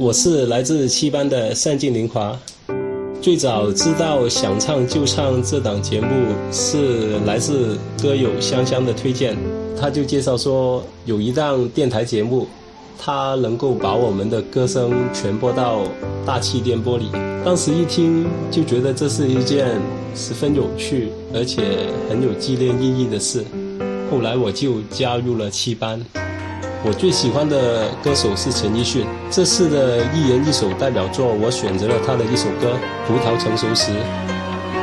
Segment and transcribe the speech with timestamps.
[0.00, 2.34] 我是来自七班的单静林华，
[3.20, 6.08] 最早知道想唱就唱这档节目
[6.50, 9.36] 是来自歌友香香的推荐，
[9.78, 12.46] 他就介绍说有一档电台节目，
[12.98, 15.82] 它能够把我们的歌声传播到
[16.24, 17.10] 大气电波里，
[17.44, 19.68] 当时一听就觉得这是一件
[20.16, 21.62] 十分有趣而且
[22.08, 23.44] 很有纪念意义的事，
[24.10, 26.02] 后来我就加入了七班。
[26.82, 29.06] 我最喜欢的歌手是陈奕迅。
[29.30, 32.72] 这次的“一人一首”代表作，我选择了他的一首歌
[33.06, 33.92] 《葡萄成熟时》。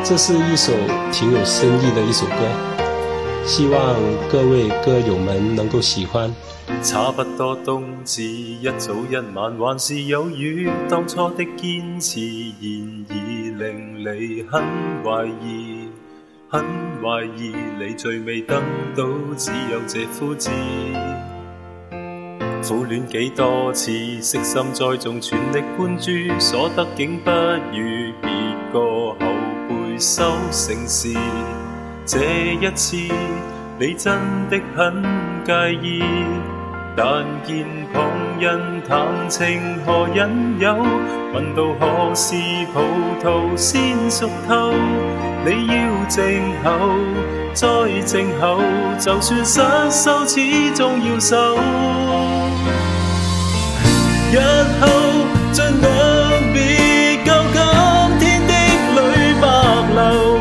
[0.04, 0.74] 这是一首
[1.12, 2.38] 挺有深意的一首歌，
[3.46, 3.96] 希望
[4.32, 6.32] 各位歌友们能够喜欢。
[6.84, 10.70] 差不多冬至，一早一晚还是有雨。
[10.88, 14.62] 当初的坚持，现已令你很
[15.04, 15.90] 怀疑，
[16.48, 16.64] 很
[17.02, 18.62] 怀疑你最尾等
[18.96, 19.04] 到
[19.36, 20.52] 只有这枯枝。
[22.70, 28.80] 苦恋幾多次，悉心栽种，全力灌注，所得竟不如別個
[29.12, 29.18] 後
[29.70, 31.14] 輩收成时。
[32.06, 32.98] 這一次，
[33.80, 34.14] 你真
[34.50, 35.02] 的很
[35.46, 36.04] 介意。
[36.94, 37.64] 但見
[37.94, 38.04] 旁
[38.38, 40.76] 人談情何引诱，
[41.32, 42.36] 問到何時
[42.74, 42.82] 葡
[43.24, 44.74] 萄先熟透，
[45.46, 46.98] 你要靜候，
[47.54, 47.68] 再
[48.04, 48.60] 靜候，
[49.00, 51.58] 就算失收，始终要守。
[54.32, 54.38] 日
[54.82, 54.90] 后
[55.54, 57.44] 尽量别教
[58.20, 60.40] 今天的泪白流，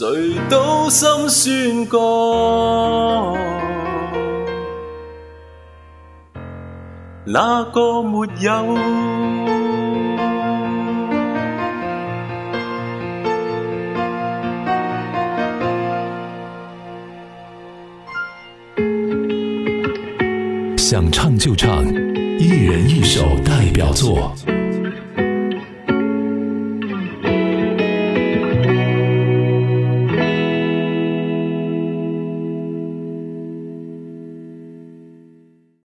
[0.00, 0.06] 谁
[0.48, 3.36] 都心酸过。
[7.26, 8.76] 那个没有，
[20.76, 21.84] 想唱就唱，
[22.38, 24.32] 一人一首代表作。